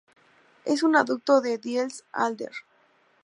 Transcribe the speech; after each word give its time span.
Es 0.65 0.81
un 0.81 0.95
aducto 0.95 1.41
de 1.41 1.59
Diels-Alder. 1.59 2.51